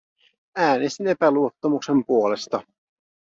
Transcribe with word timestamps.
Äänestin 0.57 1.07
epäluottamuksen 1.07 2.03
puolesta. 2.05 2.61